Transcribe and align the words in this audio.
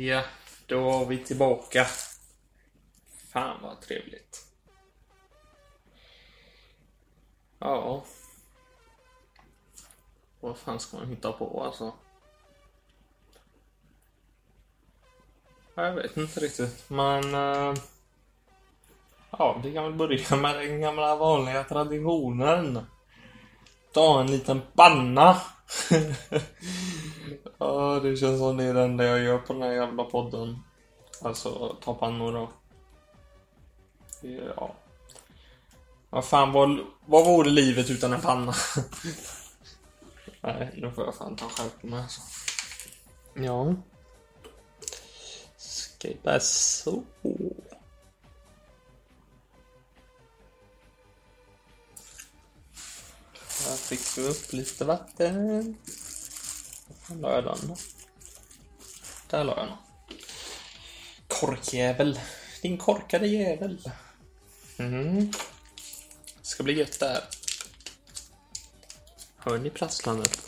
Ja, 0.00 0.22
då 0.66 0.80
var 0.80 1.06
vi 1.06 1.18
tillbaka. 1.18 1.86
Fan 3.32 3.62
vad 3.62 3.80
trevligt. 3.80 4.46
Ja. 7.58 8.04
Vad 10.40 10.58
fan 10.58 10.80
ska 10.80 10.96
man 10.96 11.08
hitta 11.08 11.32
på 11.32 11.64
alltså? 11.64 11.92
Jag 15.74 15.94
vet 15.94 16.16
inte 16.16 16.40
riktigt, 16.40 16.90
men... 16.90 17.34
Eh, 17.34 17.74
ja, 19.30 19.60
vi 19.64 19.74
kan 19.74 19.84
väl 19.84 19.94
börja 19.94 20.36
med 20.36 20.56
den 20.56 20.80
gamla 20.80 21.16
vanliga 21.16 21.64
traditionen. 21.64 22.86
Ta 23.92 24.20
en 24.20 24.30
liten 24.30 24.62
panna. 24.74 25.40
ja, 27.58 28.00
det 28.02 28.16
känns 28.16 28.38
som 28.38 28.56
det 28.56 28.64
är 28.64 28.74
det 28.74 28.82
enda 28.82 29.04
jag 29.04 29.20
gör 29.20 29.38
på 29.38 29.52
den 29.52 29.62
här 29.62 29.72
jävla 29.72 30.04
podden. 30.04 30.58
Alltså, 31.22 31.76
ta 31.84 31.94
pannor 31.94 32.32
då. 32.32 32.50
Ja. 34.56 34.74
Vad 36.10 36.24
fan, 36.24 36.52
vad, 36.52 36.78
vad 37.06 37.24
vore 37.24 37.50
livet 37.50 37.90
utan 37.90 38.12
en 38.12 38.20
panna? 38.20 38.54
Nej, 40.40 40.70
nu 40.76 40.90
får 40.92 41.04
jag 41.04 41.14
fan 41.14 41.36
ta 41.36 41.48
skärp 41.48 41.80
på 41.80 41.86
mig 41.86 42.02
alltså. 42.02 42.20
Ja. 43.34 43.74
Ska 45.56 46.08
jag 46.08 46.16
bara 46.22 46.40
så. 46.40 47.02
Här 53.68 53.76
fick 53.76 54.18
vi 54.18 54.22
upp 54.22 54.52
lite 54.52 54.84
vatten. 54.84 55.76
Var 57.06 57.16
la 57.16 57.34
jag 57.34 57.44
den 57.44 57.68
då? 57.68 57.76
Där 59.30 59.44
la 59.44 59.56
jag 59.56 59.66
den. 59.68 59.76
Korkjävel. 61.28 62.20
Din 62.62 62.78
korkade 62.78 63.26
jävel. 63.26 63.90
Mm. 64.76 65.32
Ska 66.42 66.62
bli 66.62 66.72
gött 66.78 67.00
där. 67.00 67.24
Hör 69.36 69.58
ni 69.58 69.70
prasslandet? 69.70 70.40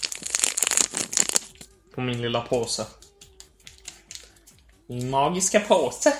På 1.94 2.00
min 2.00 2.22
lilla 2.22 2.40
påse. 2.40 2.86
Min 4.86 5.10
magiska 5.10 5.60
påse. 5.60 6.16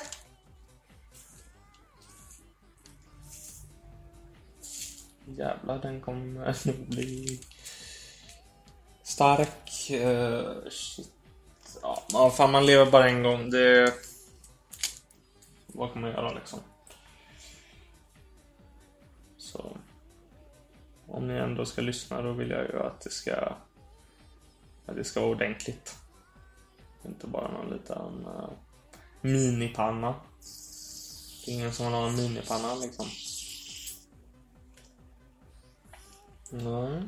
Jävlar, 5.40 5.78
den 5.78 6.00
kommer 6.00 6.56
nog 6.66 6.88
bli 6.88 7.40
stark. 9.02 9.90
Uh, 9.90 10.68
shit. 10.70 11.12
Ja, 12.12 12.30
fan, 12.30 12.50
man 12.50 12.66
lever 12.66 12.90
bara 12.90 13.08
en 13.08 13.22
gång. 13.22 13.50
Det... 13.50 13.94
Vad 15.66 15.92
kommer 15.92 16.08
jag 16.08 16.16
göra 16.16 16.32
liksom? 16.32 16.58
Så... 19.38 19.76
Om 21.06 21.28
ni 21.28 21.34
ändå 21.34 21.66
ska 21.66 21.82
lyssna 21.82 22.22
då 22.22 22.32
vill 22.32 22.50
jag 22.50 22.64
ju 22.64 22.80
att 22.80 23.00
det 23.00 23.10
ska... 23.10 23.34
Att 24.86 24.96
det 24.96 25.04
ska 25.04 25.20
vara 25.20 25.30
ordentligt. 25.30 25.96
Inte 27.04 27.26
bara 27.26 27.50
någon 27.50 27.70
liten 27.70 28.26
uh, 28.26 28.50
minipanna. 29.20 30.14
Det 31.44 31.50
är 31.50 31.54
ingen 31.54 31.72
som 31.72 31.86
vill 31.86 31.94
ha 31.94 32.08
en 32.08 32.16
minipanna 32.16 32.74
liksom. 32.74 33.06
Nej. 36.50 37.02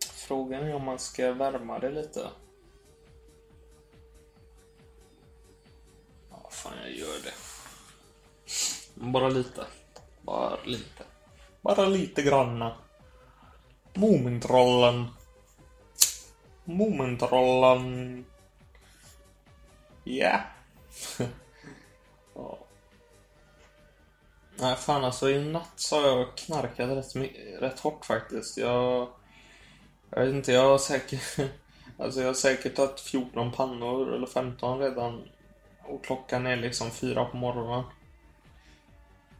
Frågan 0.00 0.62
är 0.64 0.74
om 0.74 0.84
man 0.84 0.98
ska 0.98 1.32
värma 1.32 1.78
det 1.78 1.90
lite. 1.90 2.28
Ja, 6.30 6.48
fan 6.50 6.72
jag 6.82 6.92
gör 6.92 7.22
det. 7.24 7.34
Bara 8.94 9.28
lite. 9.28 9.66
Bara 10.22 10.58
lite. 10.64 11.04
Bara 11.62 11.84
lite 11.84 12.22
granna. 12.22 12.76
Mumintrollen. 13.94 15.06
Mumintrollen. 16.64 18.24
Ja. 20.04 20.40
ja. 21.18 21.26
Nej, 24.58 24.76
fan 24.76 25.04
alltså 25.04 25.30
i 25.30 25.44
natt 25.44 25.72
så 25.76 26.00
har 26.00 26.08
jag 26.08 26.36
knarkat 26.36 26.90
rätt, 26.90 27.16
rätt 27.60 27.80
hårt 27.80 28.04
faktiskt. 28.04 28.56
Jag... 28.58 29.08
Jag 30.10 30.20
vet 30.24 30.34
inte, 30.34 30.52
jag 30.52 30.70
har 30.70 30.78
säkert... 30.78 31.38
Alltså 31.98 32.20
jag 32.20 32.26
har 32.26 32.34
säkert 32.34 32.74
tagit 32.76 33.00
14 33.00 33.52
pannor 33.52 34.14
eller 34.14 34.26
15 34.26 34.78
redan. 34.78 35.28
Och 35.82 36.04
klockan 36.04 36.46
är 36.46 36.56
liksom 36.56 36.90
fyra 36.90 37.24
på 37.24 37.36
morgonen. 37.36 37.84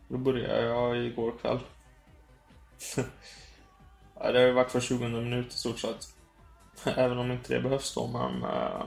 Då 0.09 0.19
började 0.19 0.62
jag 0.62 0.97
igår 0.97 1.33
kväll. 1.41 1.59
ja, 4.19 4.33
det 4.33 4.38
har 4.38 4.47
ju 4.47 4.53
varit 4.53 4.71
för 4.71 4.81
20 4.81 5.09
minuter 5.09 5.54
i 5.54 5.59
stort 5.59 5.78
sett. 5.78 6.09
Även 6.84 7.19
om 7.19 7.33
inte 7.33 7.54
det 7.54 7.60
behövs 7.60 7.94
då, 7.94 8.06
men... 8.06 8.43
Äh... 8.43 8.87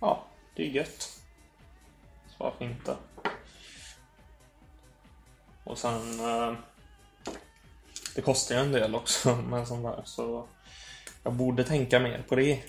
ja, 0.00 0.24
det 0.56 0.62
är 0.62 0.70
gött. 0.70 1.20
Så 2.28 2.44
varför 2.44 2.64
inte? 2.64 2.96
Och 5.64 5.78
sen... 5.78 6.20
eh, 6.20 6.54
det 8.14 8.22
kostar 8.22 8.54
ju 8.54 8.60
en 8.60 8.72
del 8.72 8.94
också 8.94 9.36
med 9.36 9.68
sånt 9.68 9.82
där, 9.82 10.02
så... 10.04 10.48
Jag 11.22 11.32
borde 11.32 11.64
tänka 11.64 12.00
mer 12.00 12.22
på 12.28 12.36
det. 12.36 12.62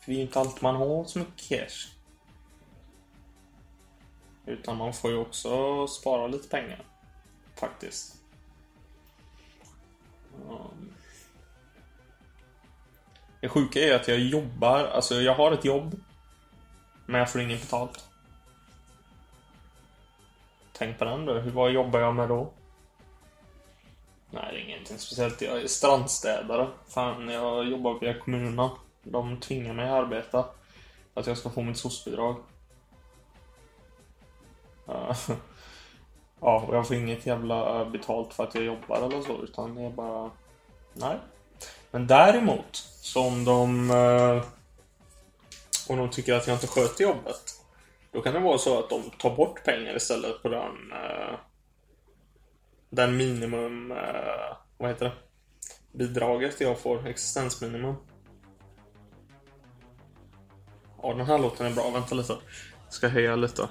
För 0.00 0.06
det 0.06 0.12
är 0.12 0.16
ju 0.16 0.22
inte 0.22 0.40
allt 0.40 0.60
man 0.60 0.76
har 0.76 1.04
så 1.04 1.18
mycket 1.18 1.48
cash. 1.48 1.88
Utan 4.46 4.76
man 4.76 4.92
får 4.92 5.10
ju 5.10 5.16
också 5.16 5.86
spara 5.86 6.26
lite 6.26 6.48
pengar. 6.48 6.84
Faktiskt. 7.56 8.16
Um, 10.48 10.94
Det 13.40 13.48
sjuka 13.48 13.80
är 13.80 13.94
att 13.94 14.08
jag 14.08 14.18
jobbar, 14.18 14.84
alltså 14.84 15.14
jag 15.14 15.34
har 15.34 15.52
ett 15.52 15.64
jobb. 15.64 16.00
Men 17.06 17.18
jag 17.18 17.30
får 17.30 17.40
inget 17.40 17.60
betalt. 17.60 18.07
Tänk 20.78 20.98
på 20.98 21.04
den 21.04 21.24
då. 21.26 21.40
Vad 21.40 21.70
jobbar 21.70 22.00
jag 22.00 22.14
med 22.14 22.28
då? 22.28 22.50
Nej, 24.30 24.44
det 24.52 24.58
är 24.60 24.64
ingenting 24.64 24.98
speciellt. 24.98 25.40
Jag 25.42 25.62
är 25.62 25.66
strandstädare. 25.66 26.68
Fan, 26.88 27.28
jag 27.28 27.68
jobbar 27.68 27.98
via 28.00 28.14
kommunen. 28.20 28.68
De 29.02 29.40
tvingar 29.40 29.74
mig 29.74 29.88
att 29.88 30.04
arbeta. 30.04 30.44
Att 31.14 31.26
jag 31.26 31.38
ska 31.38 31.50
få 31.50 31.62
mitt 31.62 31.76
soc-bidrag. 31.78 32.36
Ja. 34.86 35.14
Och 36.40 36.74
jag 36.74 36.86
får 36.86 36.96
inget 36.96 37.26
jävla 37.26 37.84
betalt 37.84 38.34
för 38.34 38.44
att 38.44 38.54
jag 38.54 38.64
jobbar 38.64 38.96
eller 38.96 39.22
så, 39.22 39.42
utan 39.42 39.74
det 39.74 39.82
är 39.82 39.90
bara... 39.90 40.30
Nej. 40.94 41.16
Men 41.90 42.06
däremot, 42.06 42.76
så 43.00 43.26
om 43.26 43.44
de... 43.44 43.90
eh, 43.90 44.44
Om 45.88 45.96
de 45.98 46.10
tycker 46.10 46.34
att 46.34 46.46
jag 46.46 46.56
inte 46.56 46.66
sköter 46.66 47.04
jobbet. 47.04 47.57
Då 48.12 48.22
kan 48.22 48.34
det 48.34 48.40
vara 48.40 48.58
så 48.58 48.78
att 48.78 48.90
de 48.90 49.02
tar 49.18 49.36
bort 49.36 49.64
pengar 49.64 49.96
istället 49.96 50.42
på 50.42 50.48
den... 50.48 50.92
eh, 50.92 51.38
Den 52.90 53.16
minimum... 53.16 53.92
eh, 53.92 54.56
Vad 54.78 54.88
heter 54.90 55.04
det? 55.04 55.12
Bidraget 55.92 56.60
jag 56.60 56.78
får, 56.78 57.06
existensminimum. 57.06 57.94
Ja, 61.02 61.14
den 61.14 61.26
här 61.26 61.38
låten 61.38 61.66
är 61.66 61.70
bra. 61.74 61.90
Vänta 61.90 62.14
lite. 62.14 62.32
Jag 62.84 62.92
ska 62.92 63.08
höja 63.08 63.36
lite. 63.36 63.68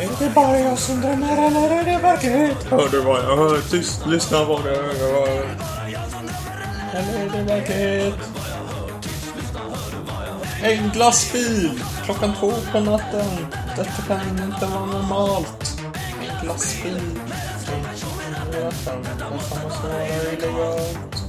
Är 0.00 0.18
det 0.18 0.34
bara 0.34 0.58
jag 0.58 0.78
som 0.78 1.00
drömmer 1.00 1.46
eller 1.46 1.70
är 1.70 1.84
det 1.84 1.98
verklighet? 2.02 2.64
Hör 2.70 2.88
du 2.88 3.00
vad 3.00 3.18
jag 3.18 3.36
hör? 3.36 3.60
Tyst, 3.70 4.06
lyssna 4.06 4.44
vad 4.44 4.60
jag 4.60 4.76
hör. 4.76 5.46
Eller 6.92 7.24
är 7.24 7.30
det 7.30 7.42
verklighet? 7.42 8.14
En 10.62 10.90
glassbil! 10.90 11.82
Klockan 12.04 12.34
två 12.40 12.52
på 12.72 12.80
natten. 12.80 13.46
Detta 13.76 14.02
kan 14.08 14.44
inte 14.44 14.66
vara 14.66 14.86
normalt. 14.86 15.78
En 16.04 16.46
glassbil. 16.46 17.00
Detta 18.52 18.94
måste 19.64 19.88
vara 19.88 20.06
illegalt. 20.08 21.23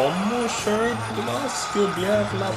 Kom 0.00 0.44
och 0.44 0.50
köp 0.50 0.98
glass 1.14 1.68
gubbjävlar. 1.74 2.54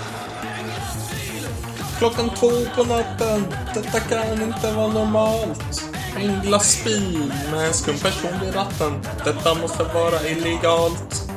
Klockan 1.98 2.30
två 2.30 2.50
på 2.76 2.84
natten. 2.84 3.46
Detta 3.74 4.00
kan 4.00 4.42
inte 4.42 4.72
vara 4.72 4.88
normalt. 4.88 5.84
En 6.18 6.42
glassbil 6.42 7.34
med 7.52 7.68
en 7.68 7.74
skum 7.74 7.98
person 7.98 8.40
vid 8.42 8.56
ratten. 8.56 9.02
Detta 9.26 9.56
måste 9.56 9.84
vara 9.84 10.28
illegalt. 10.28 11.30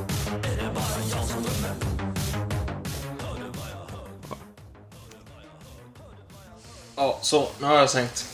Ja, 6.97 7.19
så 7.23 7.49
nu 7.61 7.67
har 7.67 7.77
jag 7.77 7.91
sänkt 7.91 8.25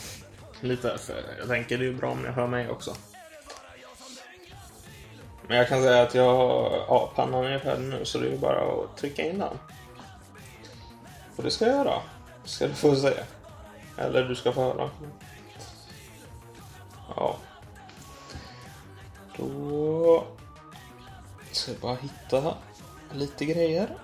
lite 0.61 0.97
för 0.97 1.23
jag 1.39 1.47
tänker 1.47 1.77
det 1.77 1.87
är 1.87 1.93
bra 1.93 2.11
om 2.11 2.25
jag 2.25 2.33
hör 2.33 2.47
mig 2.47 2.69
också. 2.69 2.95
Men 5.47 5.57
jag 5.57 5.67
kan 5.67 5.81
säga 5.81 6.03
att 6.03 6.15
jag 6.15 6.35
har 6.87 7.09
pannan 7.15 7.45
är 7.45 7.59
färdig 7.59 7.85
nu 7.85 8.05
så 8.05 8.17
det 8.17 8.33
är 8.33 8.37
bara 8.37 8.61
att 8.61 8.97
trycka 8.97 9.29
in 9.29 9.39
den. 9.39 9.57
Och 11.35 11.43
det 11.43 11.51
ska 11.51 11.65
jag 11.65 11.75
göra. 11.75 12.01
Ska 12.43 12.67
du 12.67 12.73
få 12.73 12.95
se. 12.95 13.13
Eller 13.97 14.23
du 14.23 14.35
ska 14.35 14.51
få 14.51 14.61
höra. 14.61 14.89
Ja. 17.15 17.35
Då 19.37 20.23
ska 21.51 21.71
jag 21.71 21.79
bara 21.79 21.95
hitta 21.95 22.55
lite 23.11 23.45
grejer. 23.45 23.97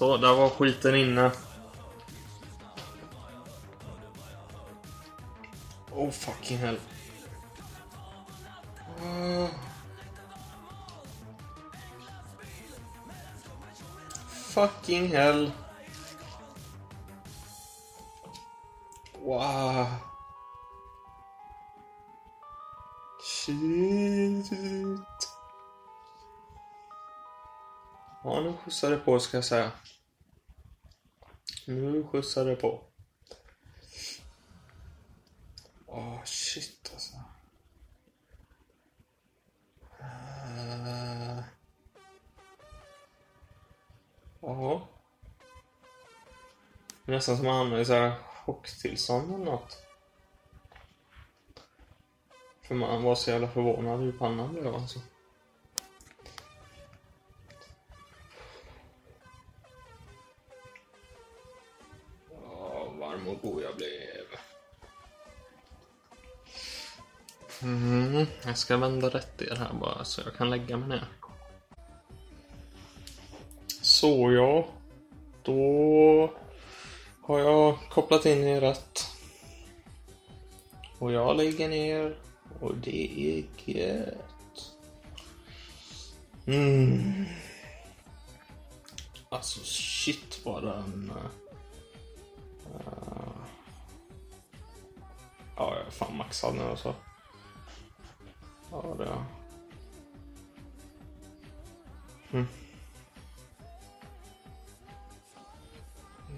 Så, 0.00 0.16
där 0.16 0.34
var 0.34 0.50
skiten 0.50 0.94
inne. 0.94 1.32
Oh 5.92 6.10
fucking 6.10 6.58
hell. 6.58 6.80
Uh. 9.02 9.48
Fucking 14.28 15.08
hell. 15.08 15.50
Wow. 19.22 19.86
Shit. 23.22 24.50
Ja, 28.24 28.40
nu 28.40 28.52
skjutsar 28.52 28.90
det 28.90 28.96
på 28.96 29.20
ska 29.20 29.36
jag 29.36 29.44
säga. 29.44 29.72
Nu 31.66 32.04
skjutsar 32.04 32.44
det 32.44 32.56
på. 32.56 32.80
Åh, 35.86 35.98
oh, 35.98 36.24
shit 36.24 36.90
alltså. 36.94 37.16
Uh... 40.00 41.42
Ja. 44.40 44.88
Nästan 47.04 47.36
som 47.36 47.46
att 47.46 47.54
hamnar 47.54 47.78
i 47.78 47.84
så 47.84 47.92
här 47.92 48.14
chocktillstånd 48.44 49.34
eller 49.34 49.44
något. 49.44 49.82
För 52.62 52.74
man 52.74 53.02
var 53.02 53.14
så 53.14 53.30
jävla 53.30 53.48
förvånad 53.48 54.00
hur 54.00 54.12
pannan 54.12 54.52
blev 54.52 54.74
alltså. 54.74 55.00
Jag 68.50 68.58
ska 68.58 68.76
vända 68.76 69.08
rätt 69.08 69.42
er 69.42 69.56
här 69.56 69.72
bara 69.72 70.04
så 70.04 70.20
jag 70.24 70.34
kan 70.34 70.50
lägga 70.50 70.76
mig 70.76 70.88
ner. 70.88 71.08
Så 73.82 74.32
ja. 74.32 74.66
Då 75.42 76.32
har 77.22 77.38
jag 77.38 77.78
kopplat 77.90 78.26
in 78.26 78.44
er 78.44 78.60
rätt. 78.60 79.06
Och 80.98 81.12
jag 81.12 81.36
lägger 81.36 81.68
ner 81.68 82.16
och 82.60 82.74
det 82.76 83.20
är 83.20 83.44
gött. 83.64 84.72
Mm. 86.46 87.24
Alltså 89.28 89.60
shit 89.64 90.40
vad 90.44 90.62
den... 90.62 91.12
Uh, 92.74 93.30
Ja, 95.60 95.74
jag 95.76 95.86
är 95.86 95.90
fan 95.90 96.16
maxad 96.16 96.54
nu 96.54 96.62
alltså. 96.62 96.94
Ja, 98.90 98.96
det 98.98 99.04
är 99.04 99.24
mm. 102.32 102.46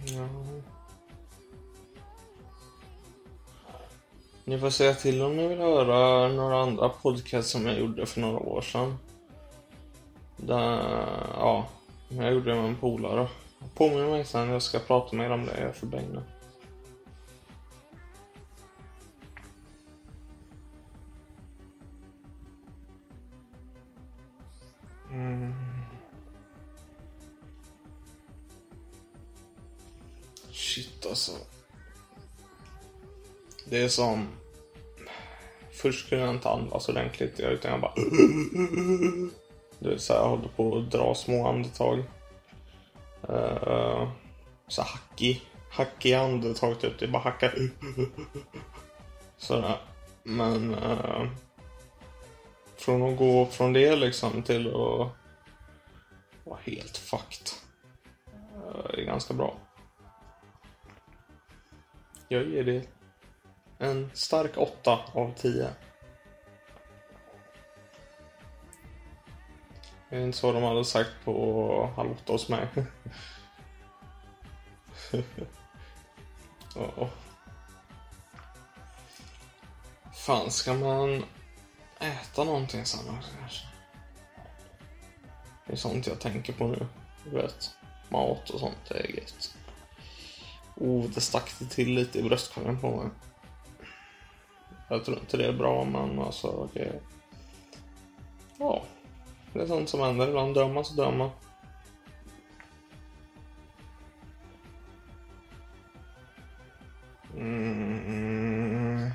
Ja. 0.04 0.28
Ni 4.44 4.58
får 4.58 4.70
säga 4.70 4.94
till 4.94 5.22
om 5.22 5.36
ni 5.36 5.48
vill 5.48 5.58
höra 5.58 6.28
några 6.28 6.62
andra 6.62 6.88
podcasts 6.88 7.50
som 7.50 7.66
jag 7.66 7.78
gjorde 7.78 8.06
för 8.06 8.20
några 8.20 8.38
år 8.38 8.60
sedan. 8.60 8.98
Där, 10.36 10.78
ja, 11.38 11.66
jag 12.08 12.32
gjorde 12.32 12.50
det 12.50 12.56
med 12.56 12.68
en 12.68 12.76
polare. 12.76 13.28
Påminn 13.74 14.10
mig 14.10 14.24
sen, 14.24 14.48
jag 14.48 14.62
ska 14.62 14.78
prata 14.78 15.16
mer 15.16 15.30
om 15.30 15.46
det, 15.46 15.60
jag 15.60 15.68
är 15.68 15.72
för 15.72 15.86
nu. 15.86 16.22
Det 33.64 33.82
är 33.82 33.88
som... 33.88 34.28
Först 35.70 36.08
kunde 36.08 36.24
jag 36.24 36.34
inte 36.34 36.48
andas 36.48 36.88
ordentligt 36.88 37.40
utan 37.40 37.70
jag 37.70 37.80
bara... 37.80 37.94
Du 39.78 39.90
vet 39.90 40.02
såhär, 40.02 40.20
jag 40.20 40.28
håller 40.28 40.48
på 40.48 40.78
att 40.78 40.90
dra 40.90 41.14
små 41.14 41.48
andetag. 41.48 41.98
Uh, 43.30 44.10
så 44.68 44.82
hackig. 44.82 45.42
Hackig 45.70 46.12
andetag 46.12 46.80
typ. 46.80 46.98
Det 46.98 47.08
bara 47.08 47.22
hackar. 47.22 47.54
Sådär. 49.36 49.76
Men... 50.22 50.74
Uh, 50.74 51.28
från 52.76 53.12
att 53.12 53.18
gå 53.18 53.46
från 53.46 53.72
det 53.72 53.96
liksom 53.96 54.42
till 54.42 54.66
att 54.66 55.08
vara 56.44 56.58
helt 56.62 56.96
fucked. 56.96 57.48
Uh, 58.56 59.00
är 59.00 59.04
ganska 59.04 59.34
bra. 59.34 59.54
Jag 62.28 62.48
ger 62.48 62.64
det 62.64 62.82
en 63.82 64.10
stark 64.14 64.56
åtta 64.56 65.00
av 65.12 65.34
tio. 65.36 65.70
Det 70.10 70.16
är 70.16 70.20
inte 70.20 70.38
så 70.38 70.52
de 70.52 70.62
hade 70.62 70.84
sagt 70.84 71.10
på 71.24 71.92
Halv 71.96 72.12
åtta 72.12 72.32
hos 72.32 72.48
mig. 72.48 72.68
oh. 76.76 77.08
Fan, 80.14 80.50
ska 80.50 80.74
man 80.74 81.24
äta 81.98 82.44
någonting 82.44 82.84
sen 82.84 83.00
kanske? 83.38 83.66
Det 85.66 85.72
är 85.72 85.76
sånt 85.76 86.06
jag 86.06 86.20
tänker 86.20 86.52
på 86.52 86.66
nu. 86.66 86.86
Du 87.24 87.30
vet, 87.30 87.70
mat 88.08 88.50
och 88.50 88.60
sånt, 88.60 88.78
det 88.88 88.94
är 88.94 89.16
gött. 89.16 89.54
Oh, 90.74 91.04
det 91.10 91.20
stack 91.20 91.54
det 91.58 91.66
till 91.66 91.94
lite 91.94 92.18
i 92.18 92.22
bröstkorgen 92.22 92.80
på 92.80 92.96
mig. 92.96 93.10
Jag 94.92 95.04
tror 95.04 95.18
inte 95.18 95.36
det 95.36 95.46
är 95.46 95.52
bra, 95.52 95.84
men 95.84 96.18
alltså 96.18 96.68
det... 96.72 96.92
Ja. 98.58 98.82
Det 99.52 99.60
är 99.60 99.66
sånt 99.66 99.88
som 99.88 100.00
händer. 100.00 100.28
Ibland 100.28 100.54
dör 100.54 100.68
man 100.68 100.84
så 100.84 100.94
dör 100.94 101.12
man. 101.12 101.30
Mm. 107.36 109.10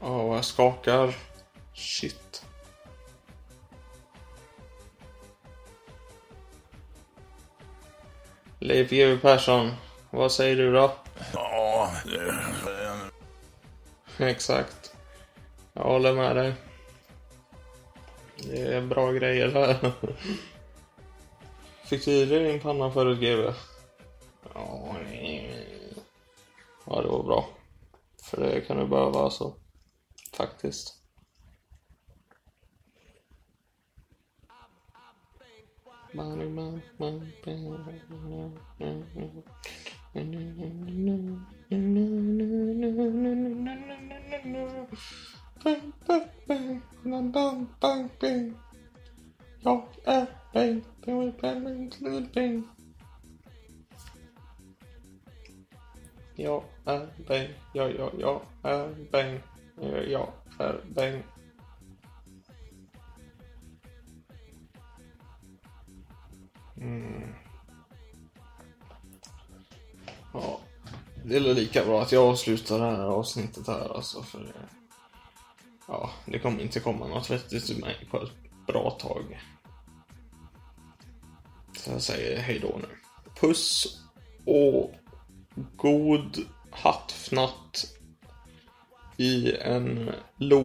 Ja, 0.00 0.34
jag 0.34 0.44
skakar. 0.44 1.14
Leif 8.62 8.90
GW 8.90 9.20
Persson, 9.20 9.70
vad 10.10 10.32
säger 10.32 10.56
du 10.56 10.72
då? 10.72 10.92
Ja, 11.34 11.90
det, 12.04 12.34
Exakt. 14.30 14.94
Jag 15.72 15.82
håller 15.82 16.12
med 16.12 16.36
dig. 16.36 16.54
Det 18.36 18.62
är 18.62 18.80
bra 18.80 19.12
grejer 19.12 19.50
här. 19.50 19.92
Fick 21.84 22.04
du 22.04 22.12
i 22.12 22.24
dig 22.24 22.44
din 22.44 22.60
panna 22.60 22.90
förut 22.90 23.20
GW? 23.20 23.52
Ja, 26.84 27.02
det 27.02 27.08
var 27.08 27.22
bra. 27.22 27.48
För 28.22 28.40
det 28.40 28.60
kan 28.60 28.76
du 28.76 28.86
behöva 28.86 29.20
alltså. 29.20 29.54
Faktiskt. 30.32 31.01
Jag 36.14 36.26
är 50.04 50.26
Bengt, 50.52 50.90
Bengt, 51.40 52.34
Bengt. 52.34 52.66
Jag 56.34 56.64
är 56.84 57.08
Bengt, 57.28 57.56
ja, 57.72 57.88
ja, 57.88 58.12
jag 58.18 58.40
är 58.62 58.94
Bengt, 59.10 59.44
jag 60.08 60.32
är 60.58 60.80
Bengt. 60.94 61.24
Mm. 66.82 67.34
Ja, 70.32 70.60
det 71.24 71.36
är 71.36 71.40
väl 71.40 71.54
lika 71.54 71.84
bra 71.84 72.02
att 72.02 72.12
jag 72.12 72.28
avslutar 72.28 72.78
det 72.78 72.84
här 72.84 73.06
avsnittet 73.06 73.66
här 73.66 73.96
alltså 73.96 74.22
för 74.22 74.38
det, 74.38 74.52
Ja, 75.88 76.10
det 76.26 76.38
kommer 76.38 76.60
inte 76.60 76.80
komma 76.80 77.06
något 77.06 77.30
vettigt 77.30 77.70
ur 77.70 77.80
mig 77.80 78.06
på 78.10 78.22
ett 78.22 78.30
bra 78.66 78.90
tag. 78.90 79.40
Så 81.76 81.90
jag 81.90 82.02
säger 82.02 82.38
hejdå 82.38 82.80
nu. 82.82 82.88
Puss 83.40 83.98
och 84.46 84.94
god 85.76 86.38
hattfnatt 86.70 87.96
i 89.16 89.56
en 89.56 90.10
lo 90.36 90.60